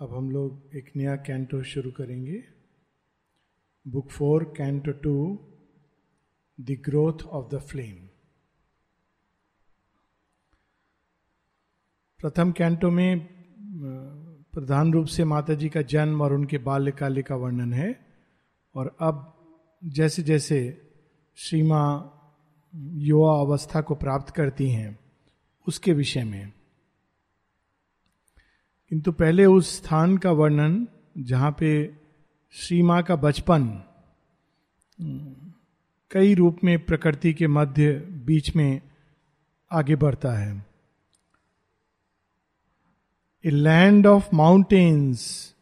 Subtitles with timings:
[0.00, 2.44] अब हम लोग एक नया कैंटो शुरू करेंगे।
[3.88, 5.38] Book four canto two
[6.60, 7.96] the growth of the flame
[12.20, 13.20] प्रथम कैंटो में
[14.52, 18.06] प्रधान रूप से माता जी का जन्म और उनके बाल्यकाल का वर्णन है।
[18.74, 19.34] और अब
[19.84, 20.90] जैसे जैसे
[21.36, 21.82] श्रीमा
[22.94, 24.98] युवा अवस्था को प्राप्त करती हैं,
[25.68, 26.59] उसके विषय में।
[28.90, 30.88] किंतु पहले उस स्थान का वर्णन,
[31.18, 31.94] जहाँ पे
[32.50, 33.82] श्री माँ का बचपन,
[36.10, 37.92] कई रूप में प्रकृति के मध्य
[38.26, 38.80] बीच में
[39.72, 40.66] आगे बढ़ता है।
[43.44, 45.54] A land of mountains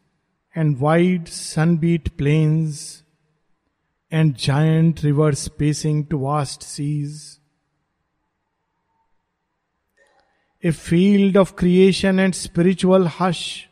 [0.57, 3.03] and wide sunbeat plains
[4.11, 7.38] and giant river spacing to vast seas
[10.61, 13.69] a field of creation and spiritual hush.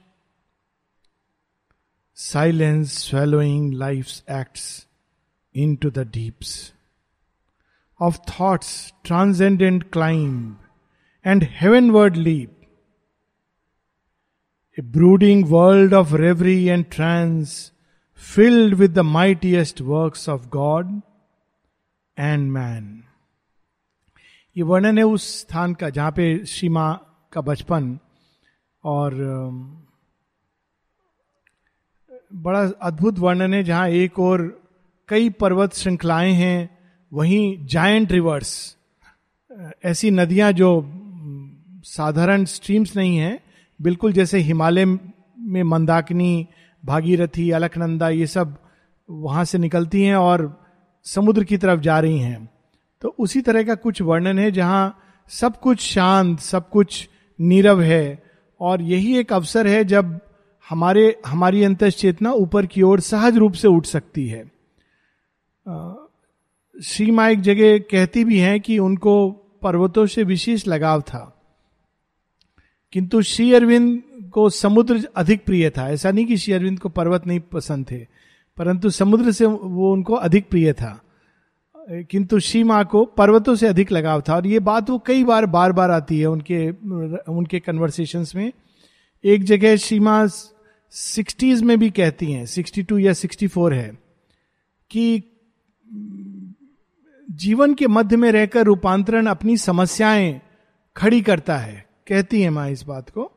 [2.14, 4.86] Silence swallowing life's acts
[5.54, 6.72] into the deeps.
[8.00, 10.60] Of thoughts transcendent climb
[11.24, 12.52] and heavenward leap.
[14.78, 17.72] A brooding world of reverie and trance
[18.14, 21.02] filled with the mightiest works of God
[22.16, 23.07] and man.
[24.58, 28.00] ये वर्णन है उस स्थान का जहाँ पे श्री माँ का बचपन
[28.84, 29.14] और
[32.34, 34.42] बड़ा अद्भुत वर्णन है जहाँ एक और
[35.10, 36.78] कई पर्वत श्रृंखलाएँ हैं,
[37.14, 38.78] वहीं जायंट रिवर्स
[39.86, 40.70] ऐसी नदियाँ जो
[41.86, 43.40] साधारण स्ट्रीम्स नहीं है,
[43.82, 46.48] बिल्कुल जैसे हिमालय में मंदाकिनी,
[46.86, 48.58] भागीरथी, अलकनंदा ये सब
[49.10, 50.66] वहाँ से निकलती हैं और
[51.06, 52.57] समुद्र की तरफ़ जा रही हैं।
[53.02, 58.24] तो उसी तरह का कुछ वर्णन है जहाँ सब कुछ शांत, सब कुछ नीरव है।
[58.60, 60.20] और यही एक अवसर है जब
[60.70, 64.44] हमारे, हमारी अंत चेतना ऊपर की ओर सहज रूप से उठ सकती है।
[66.76, 69.30] श्री माँ एक जगह कहती भी हैं कि उनको
[69.62, 71.34] पर्वतों से विशेष लगाव था।
[72.94, 77.28] किंतु श्री अरविंद को समुद्र अधिक प्रिय था। ऐसा नहीं कि श्री अरविंद को पर्वत
[77.28, 78.06] नहीं पसंद थे,
[78.58, 81.00] परंतु समुद्र से वो उनको अधिक प्रिय था।
[81.88, 85.72] किंतु सीमा को पर्वतों से अधिक लगाव था। और ये बात वो कई बार बार
[85.72, 86.70] बार आती है उनके
[87.32, 88.52] उनके कन्वर्सेशन में।
[89.24, 93.90] एक जगह सीमा सिक्सटीज में भी कहती हैं सिक्सटी टू या सिक्सटी फोर है,
[94.92, 95.24] कि
[97.28, 100.42] जीवन के मध्य में रहकर रूपांतरण अपनी समस्याएँ
[100.96, 103.32] खड़ी करता है। कहती है माँ इस बात को।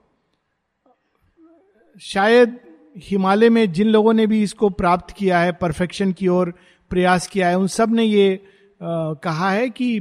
[2.01, 2.59] शायद
[2.97, 6.53] हिमालय में जिन लोगों ने भी इसको प्राप्त किया है परफेक्शन की ओर
[6.91, 8.35] प्रयास किया है। उन सबने ये
[8.81, 10.01] आ, कहा है कि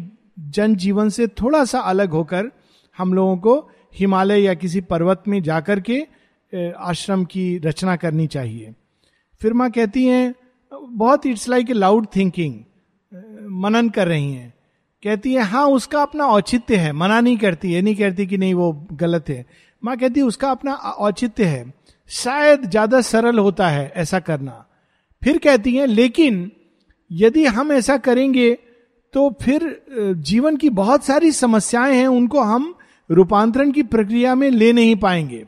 [0.50, 2.52] जन जीवन से थोड़ा सा अलग होकर
[3.00, 3.56] हम लोगों को
[3.94, 6.00] हिमालय या किसी पर्वत में जाकर के
[6.82, 8.74] आश्रम की रचना करनी चाहिए।
[9.42, 10.34] फिर माँ कहती हैं
[10.72, 12.54] बहुत it's like a loud thinking
[13.60, 14.54] मनन कर रही हैं।
[15.04, 18.54] कहती है हाँ उसका अपना औचित्य है। मना नहीं करती है नहीं कहती कि नहीं
[18.54, 19.46] वो गलत है।
[19.84, 21.74] माँ कहती है उसका अपना औचित्य है।
[22.10, 24.66] शायद ज़्यादा सरल होता है ऐसा करना।
[25.22, 26.52] फिर कहती है लेकिन
[27.12, 28.54] यदि हम ऐसा करेंगे
[29.14, 29.64] तो फिर
[30.18, 32.74] जीवन की बहुत सारी समस्याएँ हैं, उनको हम
[33.10, 35.46] रूपांतरण की प्रक्रिया में ले नहीं पाएँगे।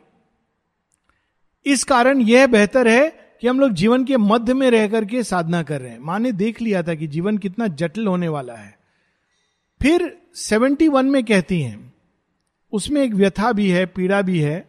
[1.66, 3.10] इस कारण यह बेहतर है
[3.42, 6.32] कि हम लोग जीवन के मध्य में रह करके साधना कर रहे हैं। माँ ने
[6.32, 8.76] देख लिया था कि जीवन कितना जटिल होने वाला है।
[9.82, 11.94] फिर 71 में कहती हैं,
[12.74, 14.68] उसमें एक व्यथा भी है, पीड़ा भी है,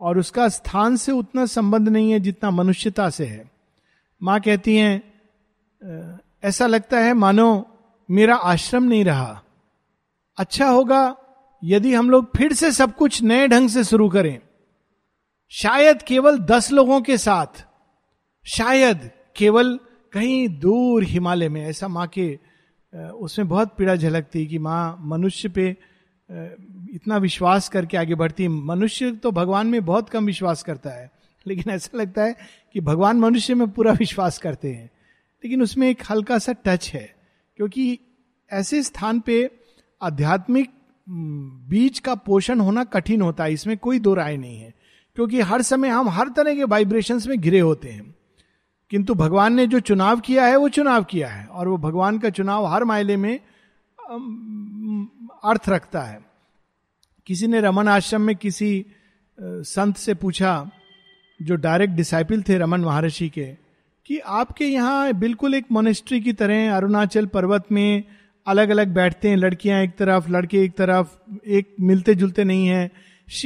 [0.00, 3.50] और उसका स्थान से उतना संबंध नहीं है जितना मनुष्यता से है।
[4.20, 5.02] माँ कहती हैं
[6.46, 7.66] ऐसा लगता है, मानो
[8.08, 9.42] मेरा आश्रम नहीं रहा।
[10.38, 11.16] अच्छा होगा
[11.62, 14.38] यदि हम लोग फिर से सब कुछ नए ढंग से शुरू करें।
[15.52, 17.64] शायद केवल दस लोगों के साथ,
[18.46, 19.78] शायद केवल
[20.12, 22.38] कहीं दूर हिमालय में, ऐसा माँ के
[22.92, 25.68] उसमें बहुत पीड़ा झलकती कि माँ मनुष्य पे
[26.94, 31.10] इतना विश्वास करके आगे बढ़ती मनुष्य तो भगवान में बहुत कम विश्वास करता है,
[31.46, 32.36] लेकिन ऐसा लगता है
[32.74, 34.90] कि भगवान मनुष्य में पूरा विश्वास करते हैं।
[35.46, 37.14] लेकिन उसमें एक हल्का सा टच है,
[37.58, 37.98] क्योंकि
[38.50, 39.34] ऐसे स्थान पे
[40.00, 40.70] आध्यात्मिक
[41.68, 44.72] बीज का पोषण होना कठिन होता है, इसमें कोई दो राय नहीं है,
[45.16, 48.14] क्योंकि हर समय हम हर तरह के वाइब्रेशंस में घिरे होते हैं।
[48.90, 52.30] किंतु भगवान ने जो चुनाव किया है, वो चुनाव किया है, और वो भगवान का
[52.30, 53.38] चुनाव हर मायले में
[55.44, 56.18] अर्थ रखता है।
[57.26, 58.86] किसी ने रमन आश्रम में किसी
[59.38, 60.70] संत से पूछा,
[61.40, 63.65] जो डायरेक्ट डिसाइपल थे रमन महर्षि के
[64.06, 68.04] कि आपके यहाँ बिल्कुल एक मोनेस्ट्री की तरह अरुणाचल पर्वत में
[68.46, 71.06] अलग अलग बैठते हैं, लड़कियाँ एक तरफ़, लड़के एक तरफ़,
[71.46, 72.90] एक मिलते जुलते नहीं है।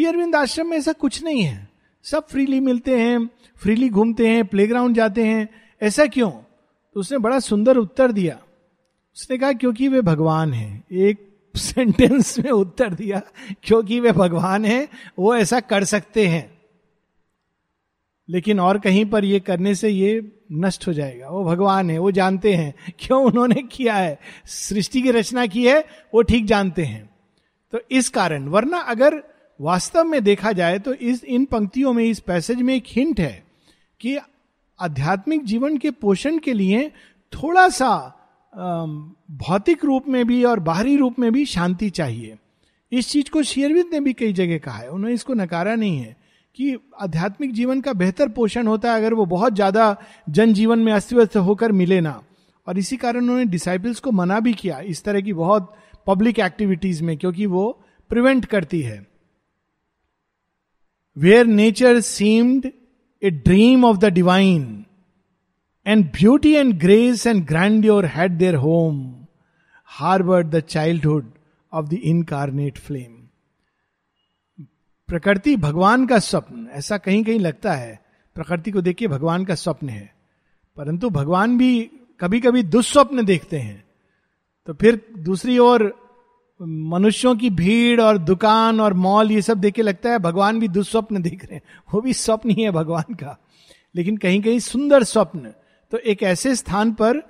[0.07, 1.69] अरविंद आश्रम में ऐसा कुछ नहीं है।
[2.03, 5.49] सब फ्रीली मिलते हैं फ्रीली घूमते हैं प्लेग्राउंड जाते हैं।
[5.83, 6.31] ऐसा क्यों?
[6.95, 8.39] तो उसने बड़ा सुंदर उत्तर दिया।
[9.17, 13.23] उसने कहा, क्योंकि वे भगवान हैं। एक सेंटेंस में उत्तर दिया,
[13.63, 16.60] क्योंकि वे भगवान हैं, वो ऐसा कर सकते हैं।
[18.31, 22.11] लेकिन और कहीं पर ये करने से ये नष्ट हो जाएगा। वो भगवान है, वो
[22.11, 24.19] जानते हैं। क्यों उन्होंने किया है?
[24.47, 25.85] सृष्टि की रचना की है,
[26.15, 27.11] वो ठीक जानते हैं।
[27.73, 29.23] तो इस कारण, वरना अगर
[29.61, 33.45] वास्तव में देखा जाए तो इस, इन पंक्तियों में, इस पैसेज में एक हिंट है
[34.01, 34.17] कि
[34.81, 36.89] आध्यात्मिक जीवन के पोषण के लिए
[37.33, 38.17] थोड़ा सा
[39.31, 42.37] भौतिक रूप में भी और बाहरी रूप में भी शांति चाहिए।
[42.93, 46.20] इस चीज़ को शेयरविंद ने भी कई जगह कहा है। उन्होंने इसको नकारा नहीं है।
[46.57, 49.97] कि आध्यात्मिक जीवन का बेहतर पोषण होता है अगर वो बहुत ज़्यादा
[50.29, 52.21] जनजीवन में अस्त व्यस्त होकर मिले ना।
[52.67, 55.73] और इसी कारण उन्होंने डिसाइपल्स को मना भी किया इस तरह की बहुत
[56.07, 57.71] पब्लिक एक्टिविटीज़ में, क्योंकि वो
[58.11, 59.07] प्रिवेंट करती है।
[61.17, 62.67] Where nature seemed
[63.23, 64.85] a dream of the divine
[65.87, 67.45] and beauty and grace and
[67.85, 69.01] grandeur had there home
[69.89, 71.33] harboured the childhood
[71.73, 73.20] of the incarnate flame
[75.11, 78.01] प्रकृति भगवान का स्वप्न, ऐसा कहीं कहीं लगता है,
[78.35, 80.15] प्रकृति को देखिए भगवान का स्वप्न है।
[80.77, 81.91] परंतु भगवान भी
[82.21, 83.85] कभी कभी दुस्वप्न देखते हैं।
[84.67, 85.95] तो फिर दूसरी ओर,
[86.63, 90.69] मनुष्यों की भीड़ और दुकान और मॉल, ये सब देख के लगता है भगवान भी
[90.69, 91.63] दुस्वप्न देख रहे हैं।
[91.95, 93.39] वो भी स्वप्न ही है भगवान का।
[93.95, 95.39] लेकिन कहीं कहीं सुंदर स्वप्न।
[95.91, 97.23] तो एक ऐसे स्थान पर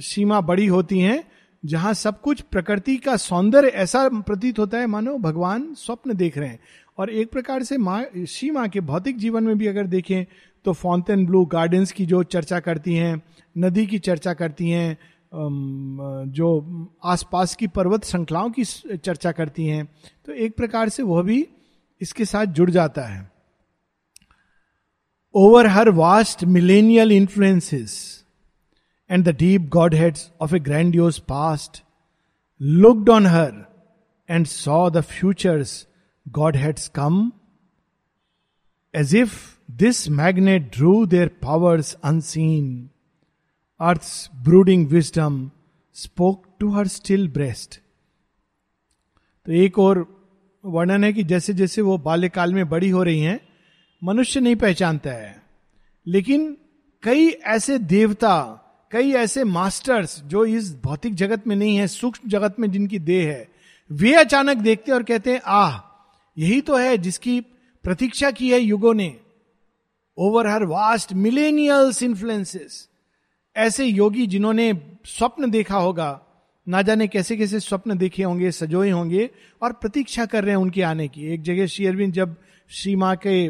[0.00, 1.29] सीमा बड़ी होती हैं
[1.62, 6.48] जहाँ सब कुछ प्रकृति का सौंदर्य ऐसा प्रतीत होता है, मानो भगवान स्वप्न देख रहे
[6.48, 6.58] हैं।
[6.98, 10.24] और एक प्रकार से माँ श्री माँ के भौतिक जीवन में भी अगर देखें
[10.64, 13.22] तो फाउंटेन ब्लू गार्डन्स की जो चर्चा करती हैं,
[13.56, 14.96] नदी की चर्चा करती हैं
[15.32, 19.84] जो आसपास की पर्वत श्रृंखलाओं की चर्चा करती हैं
[20.26, 21.46] तो एक प्रकार से वह भी
[22.00, 23.30] इसके साथ जुड़ जाता है।
[25.34, 28.19] Over her vast millennial influences
[29.10, 31.82] and the deep Godheads of a grandiose past
[32.60, 33.66] looked on her
[34.28, 35.86] and saw the futures
[36.30, 37.32] Godheads come,
[38.94, 42.90] as if this magnet drew their powers unseen.
[43.80, 45.50] Earth's brooding wisdom
[45.90, 47.80] spoke to her still breast.
[49.46, 50.06] तो एक और
[50.64, 53.40] वर्णन है कि जैसे जैसे वो बाल्यकाल में बड़ी हो रही हैं
[54.04, 55.42] मनुष्य नहीं पहचानता है
[56.06, 56.56] लेकिन
[57.02, 58.34] कई ऐसे देवता
[58.92, 63.28] कई ऐसे मास्टर्स जो इस भौतिक जगत में नहीं है, सूक्ष्म जगत में जिनकी देह
[63.28, 63.48] है,
[63.90, 65.78] वे अचानक देखते और कहते हैं, आह,
[66.36, 67.40] यही तो है जिसकी
[67.84, 69.14] प्रतीक्षा की है युगों ने
[70.18, 72.88] over her vast millennials influences
[73.56, 74.72] ऐसे योगी जिन्होंने
[75.06, 76.20] स्वप्न देखा होगा,
[76.66, 79.28] ना जाने कैसे कैसे स्वप्न देखे होंगे, सजोए होंगे
[79.62, 82.36] और प्रतीक्षा कर रहे हैं उनके आने की। एक जगह श्री अरविंद जब
[82.70, 83.46] श्री माँ के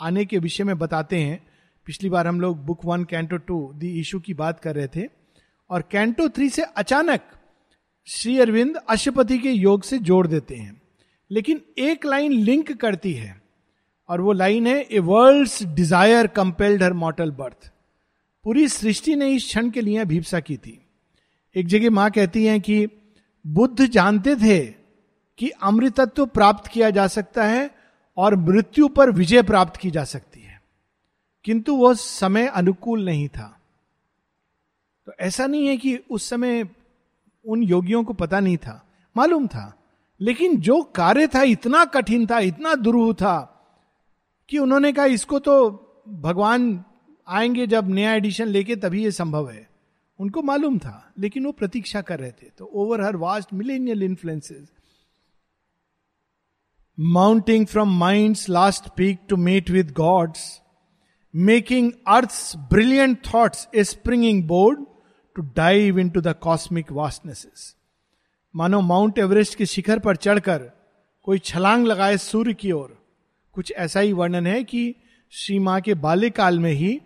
[0.00, 1.40] आने के विषय में बताते हैं
[1.86, 5.08] पिछली बार हम लोग book one, canto two, the issue की बात कर रहे थे,
[5.70, 7.20] और कैंटो थ्री से अचानक
[8.06, 10.82] श्री अरविंद अशुपति के योग से जोड़ देते हैं।
[11.30, 13.42] लेकिन एक लाइन लिंक करती है,
[14.08, 17.72] और वो लाइन है, a world desire compelled her mortal birth.
[18.44, 20.86] पूरी सृष्टि ने इस क्षण के लिए भीपसा की थी।
[21.56, 22.86] एक जगह माँ कहती हैं कि,
[23.46, 24.66] बुद्ध जानते थे
[25.38, 27.70] कि अमृतत्व प्राप्त किया जा सकता है,
[28.16, 30.41] और मृत्यु पर विजय प्राप्त की जा सकती
[31.44, 33.60] किंतु वह समय अनुकूल नहीं था।
[35.06, 36.68] तो ऐसा नहीं है कि उस समय
[37.44, 39.78] उन योगियों को पता नहीं था। मालूम था।
[40.20, 43.64] लेकिन जो कार्य था इतना कठिन था, इतना दुरूह था
[44.48, 45.70] कि उन्होंने कहा, इसको तो
[46.08, 46.84] भगवान
[47.28, 49.70] आएँगे जब नया एडिशन लेके तभी ये संभव है।
[50.18, 54.68] उनको मालूम था, लेकिन वो प्रतीक्षा कर रहे थे। तो over her vast millennial influences
[57.00, 60.61] mounting from mind last peak to mate with gods
[61.34, 62.30] making earth
[62.70, 64.84] brilliant thoughts a springing board
[65.36, 67.74] to dive into the cosmic vastnesses
[68.54, 70.70] मानो माउंट एवरेस्ट के शिखर पर चढ़कर
[71.26, 72.98] कोई छलांग लगाए सूर्य की ओर।
[73.54, 74.94] कुछ ऐसा ही वर्णन है कि
[75.32, 77.00] श्री माँ के बाल्यकाल में ही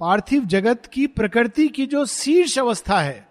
[0.00, 3.26] पार्थिव जगत की प्रकृति की जो शीर्ष अवस्था है,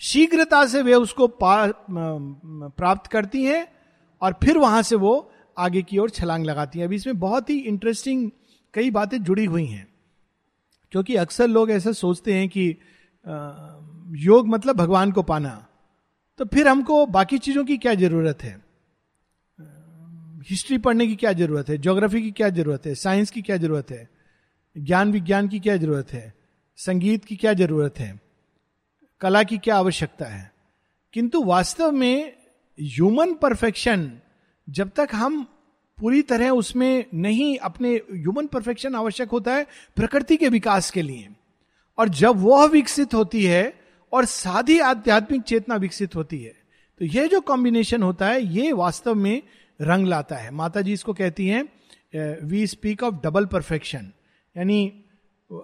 [0.00, 3.66] शीघ्रता से वे उसको प्राप्त करती हैं
[4.22, 7.58] और फिर वहाँ से वो आगे की ओर छलांग लगाती हैं। अभी इसमें बहुत ही
[7.60, 8.30] इंटरेस्टिंग
[8.74, 9.88] कई बातें जुड़ी हुई हैं।
[10.92, 12.76] क्योंकि अक्सर लोग ऐसा सोचते हैं कि
[14.26, 15.66] योग मतलब भगवान को पाना।
[16.38, 18.64] तो फिर हमको बाकी चीज़ों की क्या ज़रूरत है?
[20.50, 21.78] हिस्ट्री पढ़ने की क्या ज़रूरत है?
[21.78, 22.94] ज्योग्राफी की क्या ज़रूरत है?
[22.94, 24.08] साइंस की क्या ज़रूरत है?
[24.78, 26.34] ज्ञान विज्ञान की क्या ज़रूरत है?
[26.76, 28.20] संगीत की क्या ज़रूरत है?
[29.20, 30.52] कला की क्या आवश्यकता है?
[31.12, 32.32] किंतु वास्तव में
[32.80, 34.18] ह्यूमन परफेक्शन
[34.68, 35.46] जब तक हम
[36.00, 39.66] पूरी तरह उसमें नहीं, अपने ह्यूमन परफेक्शन आवश्यक होता है
[39.96, 41.28] प्रकृति के विकास के लिए।
[41.98, 43.72] और जब वह विकसित होती है
[44.12, 46.52] और साधी आध्यात्मिक चेतना विकसित होती है
[47.00, 49.42] तो यह जो कॉम्बिनेशन होता है, ये वास्तव में
[49.80, 51.62] रंग लाता है। माता जी इसको कहती हैं
[52.42, 54.10] we speak of double perfection
[54.56, 54.92] यानी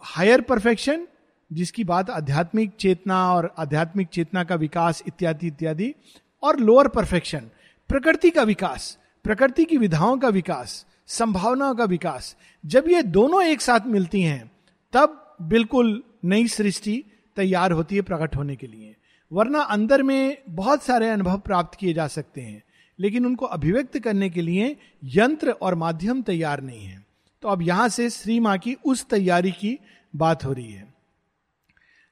[0.04, 1.06] हायर परफेक्शन
[1.50, 5.94] जिसकी बात आध्यात्मिक चेतना और आध्यात्मिक चेतना का विकास इत्यादि इत्यादि,
[6.42, 7.50] और लोअर परफेक्शन
[7.90, 13.60] प्रकृति का विकास। प्रकृति की विधाओं का विकास, संभावनाओं का विकास। जब ये दोनों एक
[13.60, 14.50] साथ मिलती हैं,
[14.92, 17.04] तब बिल्कुल नई सृष्टि
[17.36, 18.94] तैयार होती है प्रकट होने के लिए।
[19.32, 22.62] वरना अंदर में बहुत सारे अनुभव प्राप्त किए जा सकते हैं,
[22.98, 27.04] लेकिन उनको अभिव्यक्त करने के लिए यंत्र और माध्यम तैयार नहीं है।
[27.42, 29.78] तो अब यहाँ से श्री माँ की उस तैयारी की
[30.16, 30.94] बात हो रही है।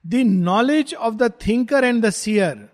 [0.07, 2.69] The knowledge of the thinker and the seer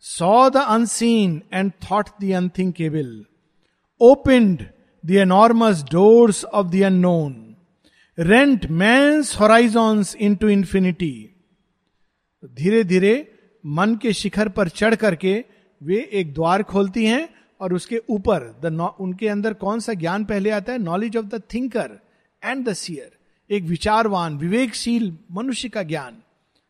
[0.00, 3.26] saw the unseen and thought the unthinkable
[4.02, 7.56] the enormous doors of the unknown
[8.18, 11.30] rent man's horizons into infinity
[12.44, 13.32] धीरे धीरे
[13.66, 15.44] मन के शिखर पर चढ़ करके
[15.82, 17.28] वे एक द्वार खोलती हैं
[17.60, 20.78] और उसके ऊपर द उनके अंदर कौन सा ज्ञान पहले आता है?
[20.78, 21.90] Knowledge of the thinker
[22.44, 23.10] and the seer
[23.54, 26.22] एक विचारवान, विवेकशील मनुष्य का ज्ञान।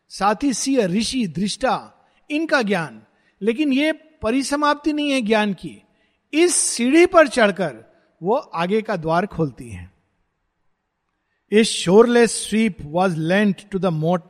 [0.09, 1.93] साथ ही सियर ऋषि, दृष्टा,
[2.31, 3.01] इनका ज्ञान।
[3.41, 5.83] लेकिन ये परिसमाप्ति नहीं है ज्ञान की।
[6.33, 7.83] इस सीढ़ी पर चढ़कर
[8.21, 9.91] वो आगे का द्वार खोलती हैं।
[11.51, 13.85] A shoreless sweep was lent to the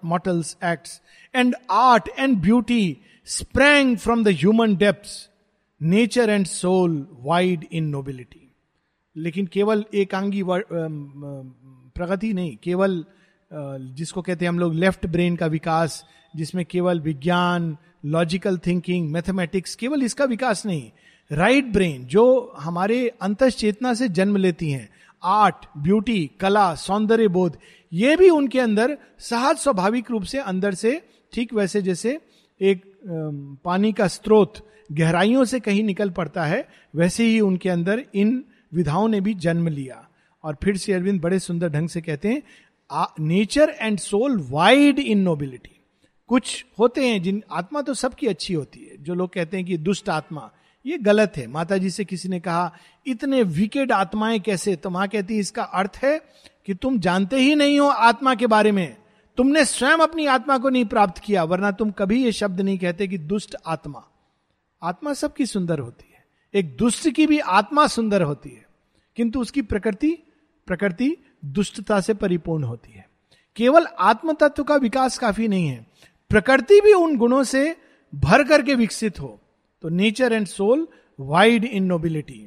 [0.05, 0.87] mortals act
[1.33, 5.09] and art and beauty sprang from the human depth
[5.81, 8.47] nature and soul vied in nobility
[9.15, 10.41] लेकिन केवल एकांगी
[11.95, 13.03] प्रगति नहीं, केवल
[13.51, 16.03] जिसको कहते हैं हम लोग लेफ़्ट ब्रेन का विकास,
[16.33, 20.91] जिसमें केवल विज्ञान लॉजिकल थिंकिंग मैथमेटिक्स केवल इसका विकास नहीं
[21.31, 24.89] राइट ब्रेन, जो हमारे अंत चेतना से जन्म लेती हैं,
[25.23, 27.57] आर्ट, ब्यूटी, कला, सौंदर्य बोध,
[27.91, 31.01] ये भी उनके अंदर सहज स्वाभाविक रूप से अंदर से,
[31.33, 32.19] ठीक वैसे जैसे
[32.61, 32.83] एक
[33.65, 39.07] पानी का स्रोत गहराइयों से कहीं निकल पड़ता है, वैसे ही उनके अंदर इन विधाओं
[39.07, 40.07] ने भी जन्म लिया।
[40.43, 45.19] और फिर से अरविंद बड़े सुंदर ढंग से कहते हैं nature and soul vied in
[45.19, 45.77] nobility.
[46.29, 49.77] कुछ होते हैं जिन, आत्मा तो सबकी अच्छी होती है, जो लोग कहते हैं कि
[49.79, 50.49] दुष्ट आत्मा
[50.85, 52.75] ये गलत है। माता जी से किसी ने कहा,
[53.07, 54.75] इतने विकेड आत्माएँ कैसे?
[54.75, 56.21] तो माँ कहती इसका अर्थ है
[56.65, 58.97] कि तुम जानते ही नहीं हो आत्मा के बारे में।
[59.37, 63.07] तुमने स्वयं अपनी आत्मा को नहीं प्राप्त किया, वरना तुम कभी ये शब्द नहीं कहते
[63.07, 64.03] कि दुष्ट आत्मा।
[64.83, 68.65] आत्मा सबकी सुंदर होती है। एक दुष्ट की भी आत्मा सुंदर होती है।
[69.15, 70.17] किंतु उसकी प्रकृति
[70.67, 73.09] प्रकृति दुष्टता से परिपूर्ण होती है।
[73.55, 75.87] केवल आत्म तत्व का विकास काफ़ी नहीं है।
[76.29, 77.75] प्रकृति भी उन गुणों से
[78.15, 79.39] भर करके विकसित हो।
[79.81, 80.87] तो nature and soul
[81.19, 82.41] vied in nobility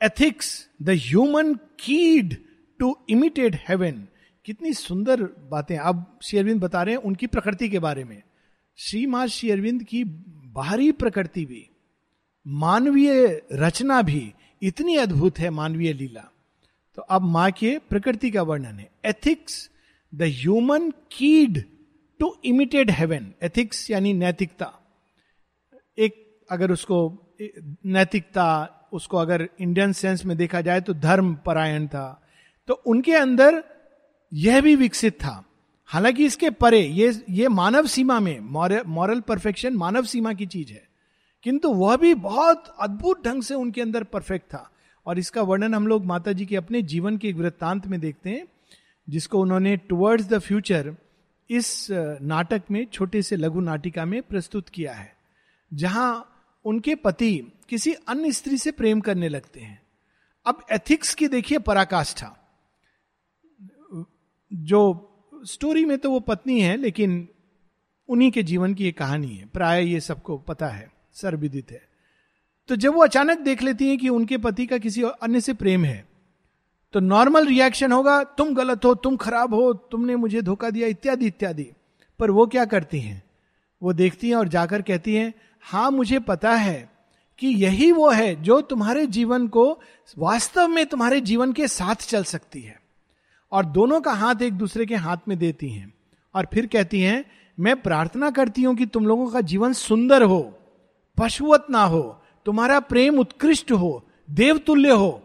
[0.00, 2.36] ethics the human key
[2.80, 4.06] to imitate heaven
[4.46, 8.22] कितनी सुंदर बातें अब श्री अरविंद बता रहे हैं उनकी प्रकृति के बारे में।
[8.78, 11.68] श्री माँ अरविंद की बाहरी प्रकृति भी,
[12.46, 16.24] मानवीय रचना भी इतनी अद्भुत है मानवीय लीला।
[16.98, 19.70] तो अब माँ के प्रकृति का वर्णन है। Ethics
[20.12, 21.62] the human key
[22.20, 24.72] to imitate heaven ethics यानी नैतिकता।
[25.98, 27.18] एक अगर उसको
[27.86, 32.22] नैतिकता, उसको अगर इंडियन सेंस में देखा जाए तो धर्म परायण था।
[32.66, 33.64] तो उनके अंदर
[34.32, 35.44] यह भी विकसित था।
[35.86, 38.40] हालाँकि इसके परे, ये ये मानव सीमा में
[38.86, 40.88] मॉरल परफेक्शन मानव सीमा की चीज़ है।
[41.42, 44.70] किंतु वह भी बहुत अद्भुत ढंग से उनके अंदर परफेक्ट था।
[45.06, 48.30] और इसका वर्णन हम लोग माता जी के अपने जीवन के एक वृत्तांत में देखते
[48.30, 48.48] हैं,
[49.08, 50.96] जिसको उन्होंने टुवर्ड्स द फ्यूचर
[51.50, 51.88] इस
[52.22, 55.17] नाटक में, छोटे से लघु नाटिका में प्रस्तुत किया है।
[55.72, 56.34] जहाँ
[56.64, 57.36] उनके पति
[57.68, 59.80] किसी अन्य स्त्री से प्रेम करने लगते हैं।
[60.46, 62.34] अब एथिक्स की देखिए पराकाष्ठा।
[64.50, 64.80] जो
[65.44, 67.28] स्टोरी में तो वो पत्नी है, लेकिन
[68.08, 71.86] उन्हीं के जीवन की एक कहानी है। प्राय ये सबको पता है, सर्वविदित है।
[72.68, 75.84] तो जब वो अचानक देख लेती है कि उनके पति का किसी अन्य से प्रेम
[75.84, 76.06] है
[76.94, 81.26] तो नॉर्मल रिएक्शन होगा, तुम गलत हो, तुम खराब हो, तुमने मुझे धोखा दिया, इत्यादि
[81.26, 81.66] इत्यादि।
[82.18, 83.22] पर वो क्या करती हैं?
[83.82, 85.32] वो देखती हैं और जाकर कहती हैं
[85.70, 86.90] हाँ, मुझे पता है
[87.38, 89.80] कि यही वो है जो तुम्हारे जीवन को,
[90.18, 92.80] वास्तव में तुम्हारे जीवन के साथ चल सकती है।
[93.52, 95.94] और दोनों का हाथ एक दूसरे के हाथ में देती हैं।
[96.34, 97.24] और फिर कहती हैं,
[97.60, 100.58] मैं प्रार्थना करती हूँ कि तुम लोगों का जीवन सुंदर हो,
[101.18, 105.22] पशुवत ना हो, तुम्हारा प्रेम उत्कृष्ट हो, देवतुल्य हो।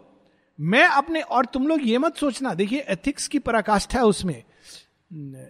[0.60, 4.42] मैं अपने, और तुम लोग ये मत सोचना, देखिए एथिक्स की पराकाष्ठा है उसमें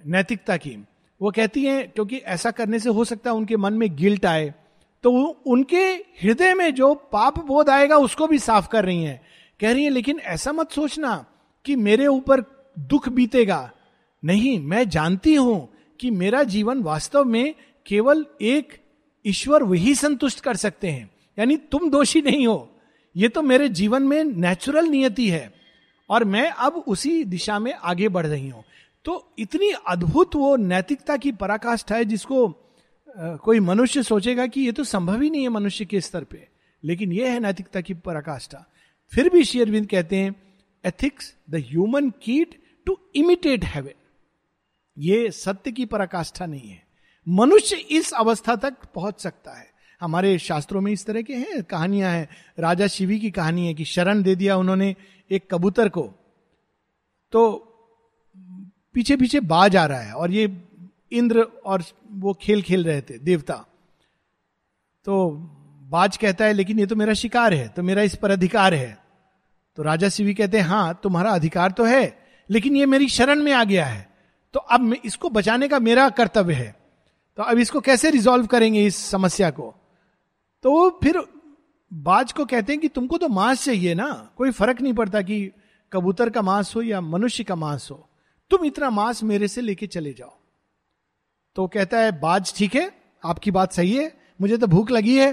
[0.06, 0.84] नैतिकता की।
[1.22, 4.54] वो कहती हैं, क्योंकि ऐसा करने से हो सकता है उनके मन में गिल्ट आए
[5.04, 5.10] तो
[5.46, 5.84] उनके
[6.22, 9.20] हृदय में जो पाप बोध आएगा, उसको भी साफ़ कर रही हैं।
[9.60, 11.26] कह रही है, लेकिन ऐसा मत सोचना
[11.64, 12.44] कि मेरे ऊपर
[12.78, 13.70] दुख बीतेगा।
[14.24, 15.68] नहीं, मैं जानती हूँ
[16.00, 17.54] कि मेरा जीवन वास्तव में
[17.86, 18.82] केवल एक
[19.26, 22.70] ईश्वर वही संतुष्ट कर सकते हैं। यानी तुम दोषी नहीं हो।
[23.16, 25.54] ये तो मेरे जीवन में नेचुरल नियति है
[26.10, 28.64] और मैं अब उसी दिशा में आगे बढ़ रही हूँ।
[29.04, 32.63] तो इतनी अद्भुत वो नैतिकता की पराकाष्ठा है जिसको
[33.16, 36.48] कोई मनुष्य सोचेगा कि ये तो संभव ही नहीं है मनुष्य के स्तर पे।
[36.84, 38.64] लेकिन ये है नैतिकता की पराकाष्ठा।
[39.12, 40.34] फिर भी शेयरविंद कहते हैं
[40.84, 43.94] ethics the human kit to imitate heaven
[44.96, 46.82] ये सत्य की पराकाष्ठा नहीं है।
[47.28, 49.66] मनुष्य इस अवस्था तक पहुँच सकता है।
[50.00, 52.28] हमारे शास्त्रों में इस तरह के हैं, कहानियाँ हैं।
[52.58, 54.94] राजा शिवी की कहानी है कि शरण दे दिया उन्होंने
[55.30, 56.02] एक कबूतर को।
[57.32, 57.70] तो
[58.94, 60.46] पीछे पीछे बाज आ रहा है और ये
[61.14, 63.54] इंद्र और वो खेल खेल रहे थे, देवता।
[65.04, 65.30] तो
[65.90, 68.98] बाज कहता है, लेकिन ये तो मेरा शिकार है तो मेरा इस पर अधिकार है।
[69.76, 72.18] तो राजा शिवी कहते हैं हाँ तुम्हारा अधिकार तो है,
[72.50, 74.08] लेकिन ये मेरी शरण में आ गया है।
[74.54, 76.76] तो अब इसको बचाने का मेरा कर्तव्य है।
[77.36, 79.74] तो अब इसको कैसे रिजोल्व करेंगे इस समस्या को?
[80.62, 81.20] तो फिर
[81.92, 85.50] बाज को कहते हैं कि, तुमको तो मांस चाहिए ना, कोई फ़र्क नहीं पड़ता कि
[85.92, 88.08] कबूतर का मांस हो या मनुष्य का मांस हो।
[88.50, 90.43] तुम इतना मांस मेरे से लेके चले जाओ।
[91.54, 92.92] तो कहता है, बाज ठीक है,
[93.24, 95.32] आपकी बात सही है, मुझे तो भूख लगी है।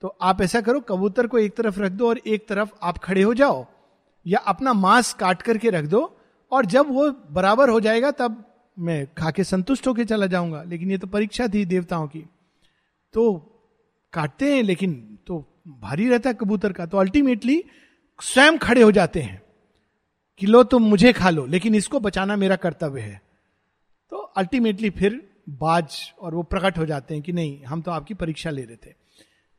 [0.00, 3.22] तो आप ऐसा करो, कबूतर को एक तरफ़ रख दो और एक तरफ़ आप खड़े
[3.22, 3.66] हो जाओ,
[4.26, 6.18] या अपना मांस काट करके रख दो,
[6.52, 8.44] और जब वो बराबर हो जाएगा, तब
[8.78, 12.24] मैं खा के संतुष्ट होकर चला जाऊँगा। लेकिन ये तो परीक्षा थी देवताओं की।
[13.12, 13.38] तो
[14.12, 17.64] काटते हैं, लेकिन तो भारी रहता है कबूतर का। तो अल्टीमेटली
[18.22, 19.42] स्वयं खड़े हो जाते हैं
[20.38, 23.31] कि लो, तुम मुझे खा लो, लेकिन इसको बचाना मेरा कर्तव्य है।
[24.12, 28.14] तो अल्टीमेटली फिर बाज और वो प्रकट हो जाते हैं कि नहीं, हम तो आपकी
[28.14, 28.94] परीक्षा ले रहे थे।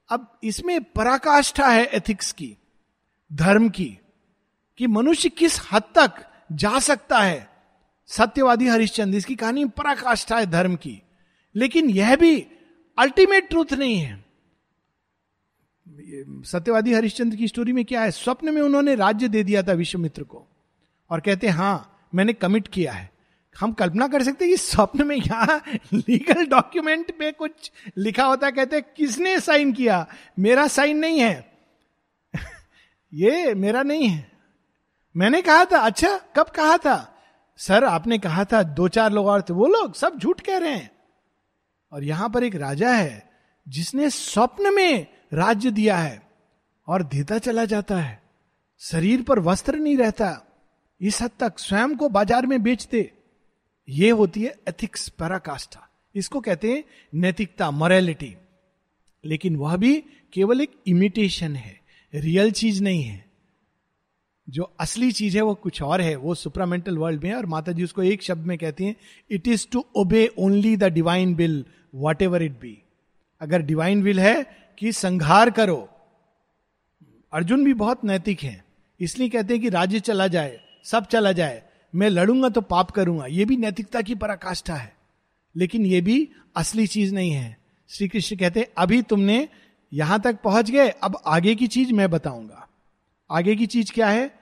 [0.09, 2.57] अब इसमें पराकाष्ठा है एथिक्स की,
[3.33, 3.99] धर्म की,
[4.77, 6.11] कि मनुष्य किस हद तक
[6.51, 7.49] जा सकता है।
[8.07, 11.01] सत्यवादी हरिश्चंद्र इसकी कहानी पराकाष्ठा है धर्म की।
[11.55, 12.47] लेकिन यह भी
[12.99, 14.25] अल्टीमेट ट्रूथ नहीं है।
[16.43, 18.11] सत्यवादी हरिश्चंद्र की स्टोरी में क्या है?
[18.11, 20.47] स्वप्न में उन्होंने राज्य दे दिया था विश्वमित्र को।
[21.09, 21.85] और कहते हैं
[22.15, 23.12] मैंने कमिट किया है।
[23.59, 25.63] हम कल्पना कर सकते हैं कि स्वप्न में यहाँ
[25.93, 30.07] लीगल डॉक्यूमेंट पे कुछ लिखा होता, कहते हैं, किसने साइन किया?
[30.39, 31.53] मेरा साइन नहीं है।
[33.13, 34.31] ये मेरा नहीं है।
[35.17, 37.09] मैंने कहा था अच्छा कब कहा था?
[37.57, 40.73] सर, आपने कहा था दो चार लोग और थे। वो लोग सब झूठ कह रहे
[40.73, 40.91] हैं।
[41.91, 43.31] और यहाँ पर एक राजा है,
[43.67, 46.21] जिसने स्वप्न में राज्य दिया है
[46.87, 48.23] और देता चला जाता है।
[48.79, 50.45] शरीर पर वस्त्र नहीं रहता।
[51.01, 53.22] इस हद तक स्वयं को बाज़ार में बेचते।
[53.87, 58.35] ये होती है एथिक्स पराकाष्ठा इसको कहते हैं नैतिकता मोरालिटी
[59.23, 61.79] लेकिन वह भी केवल एक इमिटेशन है
[62.13, 63.25] रियल चीज़ नहीं है।
[64.47, 67.71] जो असली चीज़ है वो कुछ और है, वो सुपरामेंटल वर्ल्ड में है और माता
[67.71, 68.95] जी उसको एक शब्द में कहती हैं
[69.31, 71.63] it is to obey only the divine will
[72.21, 72.77] whatever it be
[73.41, 74.43] अगर डिवाइन विल है
[74.79, 75.89] कि संघार करो,
[77.33, 78.63] अर्जुन भी बहुत नैतिक हैं,
[78.99, 81.61] इसलिए कहते हैं कि राज्य चला जाए, सब चला जाए
[81.95, 84.95] मैं लड़ूँगा तो पाप करूँगा। ये भी नैतिकता की पराकाष्ठा है।
[85.55, 87.57] लेकिन ये भी असली चीज़ नहीं है।
[87.89, 89.49] श्री कृष्ण कहते अभी तुमने
[89.93, 92.69] यहाँ तक पहुँच गए, अब आगे की चीज़ मैं बताऊँगा।
[93.31, 94.39] आगे की चीज़ क्या है?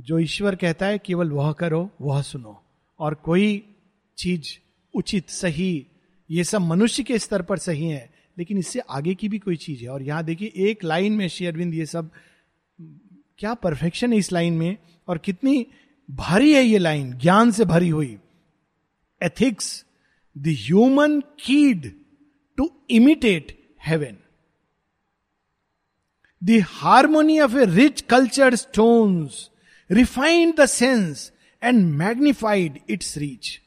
[0.00, 2.62] जो ईश्वर कहता है, केवल वह करो, वह सुनो।
[3.00, 3.76] और कोई
[4.18, 4.58] चीज़
[4.94, 5.86] उचित, सही,
[6.30, 9.82] ये सब मनुष्य के स्तर पर सही है, लेकिन इससे आगे की भी कोई चीज़
[9.82, 12.10] है। और यहाँ देखिए, एक लाइन में शेयरविंद ये सब,
[13.38, 14.76] क्या परफेक्शन है इस लाइन में?
[15.08, 15.66] और कितनी
[16.10, 18.18] भारी है ये लाइन, ज्ञान से भरी हुई।
[19.22, 19.86] Ethics
[20.38, 22.00] the human key
[22.56, 24.16] to imitate heaven
[26.44, 29.50] the harmony of a rich culture stones
[29.90, 33.60] refined the sense and magnified its reach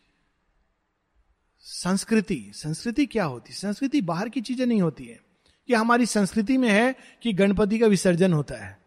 [1.59, 3.53] संस्कृति संस्कृति क्या होती?
[3.53, 5.19] संस्कृति बाहर की चीज़ें नहीं होती है।
[5.67, 8.81] कि हमारी संस्कृति में है कि गणपति का विसर्जन होता है।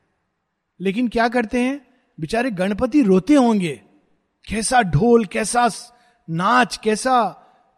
[0.81, 1.94] लेकिन क्या करते हैं?
[2.19, 3.81] बेचारे गणपति रोते होंगे।
[4.45, 5.69] कैसा ढोल कैसा
[6.29, 7.13] नाच कैसा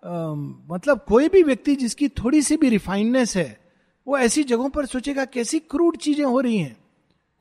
[0.03, 0.35] आ,
[0.69, 3.59] मतलब कोई भी व्यक्ति जिसकी थोड़ी सी भी रिफाइननेस है
[4.07, 6.77] वो ऐसी जगहों पर सोचेगा कैसी क्रूड चीज़ें हो रही हैं।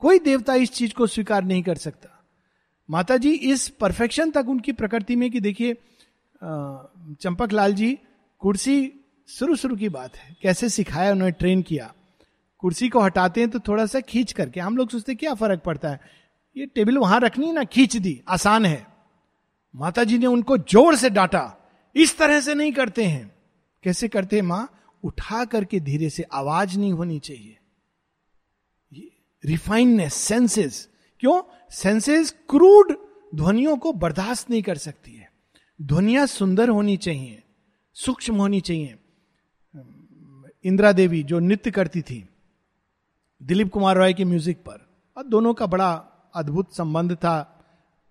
[0.02, 2.08] कोई देवता इस चीज़ को स्वीकार नहीं कर सकता।
[2.88, 5.74] माता जी इस परफेक्शन तक उनकी प्रकृति में कि देखिए
[6.42, 7.92] चंपक लाल जी
[8.42, 8.92] कुर्सी
[9.28, 11.92] शुरू शुरू की बात है। कैसे सिखाया उन्होंने ट्रेन किया।
[12.62, 15.88] कुर्सी को हटाते हैं तो थोड़ा सा खींच करके हम लोग सोचते क्या फ़र्क पड़ता
[15.88, 16.00] है?
[16.56, 18.86] ये टेबल वहाँ रखनी ना, खींच दी, आसान है।
[19.74, 21.56] माता जी ने उनको ज़ोर से डांटा,
[21.96, 23.34] इस तरह से नहीं करते हैं।
[23.84, 24.68] कैसे करते हैं माँ?
[25.02, 27.56] उठा करके धीरे से, आवाज़ नहीं होनी चाहिए।
[29.44, 30.88] रिफाइननेस सेंसेस
[31.20, 31.42] क्यों?
[31.70, 32.96] सेंसेस क्रूड
[33.34, 35.30] ध्वनियों को बर्दाश्त नहीं कर सकती है।
[35.82, 37.42] ध्वनिया सुंदर होनी चाहिए,
[37.96, 38.98] सूक्ष्म होनी चाहिए।
[40.64, 42.28] इंदिरा देवी, जो नृत्य करती थी,
[43.40, 44.84] दिलीप कुमार रॉय के म्यूज़िक पर।
[45.16, 47.64] और दोनों का बड़ा अद्भुत संबंध था।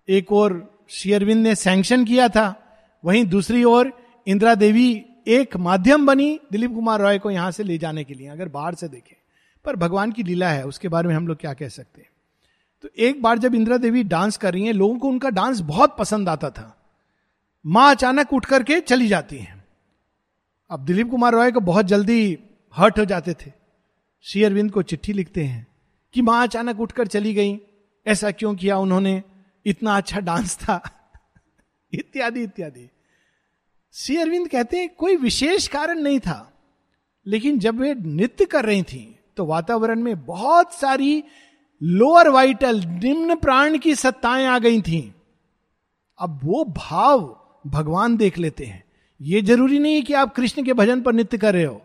[0.08, 2.62] एक और शेयरविंद ने सैंक्शन किया था,
[3.04, 3.92] वहीं दूसरी ओर
[4.26, 8.28] इंदिरा देवी एक माध्यम बनी दिलीप कुमार रॉय को यहाँ से ले जाने के लिए,
[8.28, 9.16] अगर बाहर से देखें।
[9.64, 12.10] पर भगवान की लीला है, उसके बारे में हम लोग क्या कह सकते हैं?
[12.82, 15.96] तो एक बार जब इंदिरा देवी डांस कर रही हैं, लोगों को उनका डांस बहुत
[15.98, 16.76] पसंद आता था।
[17.66, 19.64] माँ अचानक उठ करके चली जाती हैं।
[20.70, 22.38] अब दिलीप कुमार रॉय को बहुत जल्दी
[22.76, 23.52] हर्ट हो जाते थे।
[24.22, 25.66] श्री अरविंद को चिट्ठी लिखते हैं
[26.12, 27.60] कि माँ अचानक उठकर चली गई।
[28.06, 29.22] ऐसा क्यों किया उन्होंने?
[29.66, 30.82] इतना अच्छा डांस था।
[31.94, 32.90] इत्यादि इत्यादि।
[33.92, 36.52] श्री अरविंद कहते हैं, कोई विशेष कारण नहीं था,
[37.26, 41.24] लेकिन जब वे नृत्य कर रही थी तो वातावरण में बहुत सारी
[41.82, 45.14] लोअर वाइटल निम्न प्राण की सत्ताएँ आ गई थी।
[46.18, 47.20] अब वो भाव
[47.66, 48.84] भगवान देख लेते हैं।
[49.20, 51.82] ये ज़रूरी नहीं कि आप कृष्ण के भजन पर नृत्य कर रहे हो।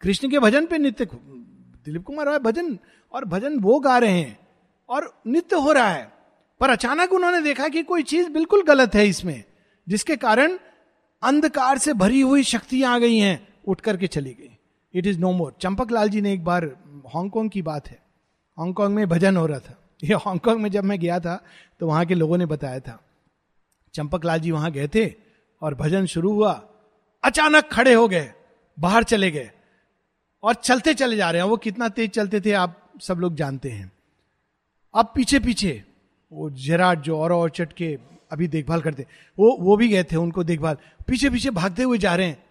[0.00, 2.78] कृष्ण के भजन पे नृत्य, दिलीप कुमार राय भजन
[3.12, 4.43] और भजन वो गा रहे हैं।
[4.88, 6.12] और नित्य हो रहा है।
[6.60, 9.44] पर अचानक उन्होंने देखा कि कोई चीज़ बिल्कुल गलत है इसमें,
[9.88, 10.58] जिसके कारण
[11.22, 14.58] अंधकार से भरी हुई शक्तियाँ आ गई हैं, उठ करके चली गई।
[14.94, 16.64] It is no more Champak Lal ji ने एक बार
[17.14, 18.02] हांगकांग की बात है।
[18.58, 21.44] हांगकांग में भजन हो रहा था। ये हांगकांग में जब मैं गया था
[21.80, 23.00] तो वहाँ के लोगों ने बताया था।
[23.94, 25.14] चंपक लाल जी वहाँ गए थे
[25.62, 26.68] और भजन शुरू हुआ।
[27.24, 28.32] अचानक खड़े हो गए,
[28.80, 29.50] बाहर चले गए
[30.42, 33.70] और चलते चले जा रहे हैं। वो कितना तेज चलते थे, आप सब लोग जानते
[33.70, 33.93] हैं।
[34.94, 35.82] अब पीछे पीछे
[36.32, 37.96] वो जेराट जो और चट के
[38.32, 39.06] अभी देखभाल करते
[39.38, 40.76] वो वो भी गए थे उनको देखभाल।
[41.08, 42.42] पीछे पीछे भागते हुए जा रहे हैं।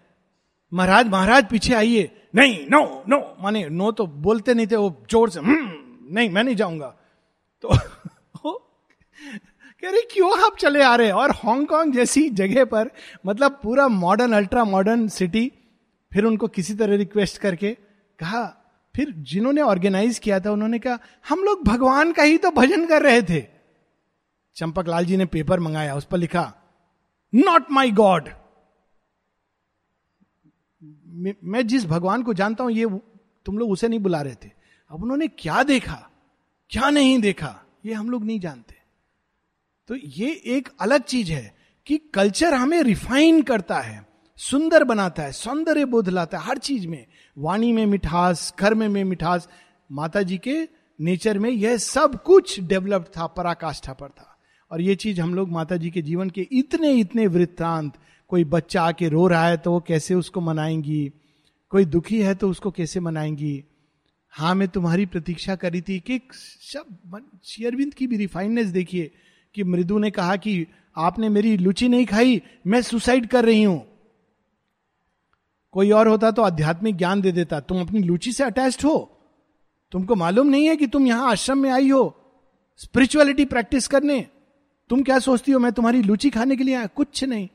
[0.71, 5.29] महाराज महाराज पीछे आइए। नहीं नो नो माने नो तो बोलते नहीं थे वो ज़ोर
[5.29, 5.69] से हम्म,
[6.11, 6.87] नहीं मैं नहीं जाऊँगा।
[7.63, 7.69] तो
[9.83, 12.89] कह रहे क्यों आप चले आ रहे और हांगकांग जैसी जगह पर
[13.25, 15.51] मतलब पूरा मॉडर्न अल्ट्रा मॉडर्न सिटी
[16.11, 17.71] फिर उनको किसी तरह रिक्वेस्ट करके
[18.19, 18.43] कहा
[18.95, 23.01] फिर जिन्होंने ऑर्गेनाइज किया था, उन्होंने कहा, हम लोग भगवान का ही तो भजन कर
[23.01, 23.41] रहे थे।
[24.57, 26.51] चंपक लाल जी ने पेपर मंगाया, उस पर लिखा
[27.33, 28.29] नॉट माई गॉड
[31.43, 32.85] मैं जिस भगवान को जानता हूँ, ये
[33.45, 34.49] तुम लोग उसे नहीं बुला रहे थे।
[34.91, 35.95] अब उन्होंने क्या देखा,
[36.71, 38.75] क्या नहीं देखा, ये हम लोग नहीं जानते।
[39.89, 41.55] तो ये एक अलग चीज़ है
[41.87, 44.05] कि कल्चर हमें रिफाइन करता है।
[44.43, 47.05] सुंदर बनाता है, सौंदर्य बोध लाता है हर चीज़ में।
[47.37, 49.47] वाणी में मिठास, कर्म में मिठास।
[49.91, 50.67] माता जी के
[50.99, 54.37] नेचर में यह सब कुछ डेवलप्ड था, पराकाष्ठा पर था।
[54.71, 57.93] और ये चीज़ हम लोग माता जी के जीवन के इतने इतने वृत्तांत,
[58.27, 61.11] कोई बच्चा आके रो रहा है तो वो कैसे उसको मनाएँगी?
[61.69, 63.63] कोई दुखी है तो उसको कैसे मनाएँगी?
[64.29, 66.19] हाँ मैं तुम्हारी प्रतीक्षा करी थी कि
[66.73, 69.11] सब शेयरविंद की भी रिफाइननेस देखिए
[69.55, 73.92] कि मृदु ने कहा कि आपने मेरी लुची नहीं खाई, मैं सुसाइड कर रही हूँ।
[75.73, 79.09] कोई और होता तो आध्यात्मिक ज्ञान दे देता। तुम अपनी लुचि से अटैच हो।
[79.91, 82.03] तुमको मालूम नहीं है कि तुम यहाँ आश्रम में आई हो
[82.79, 84.19] स्पिरिचुअलिटी प्रैक्टिस करने।
[84.89, 86.87] तुम क्या सोचती हो, मैं तुम्हारी लुचि खाने के लिए आया?
[86.87, 87.47] कुछ नहीं।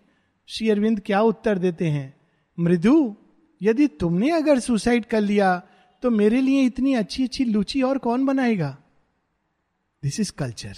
[0.48, 2.14] श्री अरविंद क्या उत्तर देते हैं?
[2.58, 3.16] मृदु,
[3.62, 5.62] यदि तुमने अगर सुसाइड कर लिया
[6.02, 8.76] तो मेरे लिए इतनी अच्छी अच्छी लुचि और कौन बनाएगा?
[10.02, 10.76] This is culture